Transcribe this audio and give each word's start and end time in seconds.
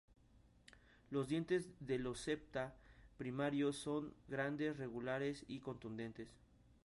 Los 1.11 1.27
dientes 1.27 1.69
de 1.79 1.99
los 1.99 2.21
septa 2.21 2.73
primarios 3.17 3.75
son 3.75 4.15
grandes, 4.27 4.77
regulares 4.77 5.45
y 5.47 5.59
contundentes. 5.59 6.33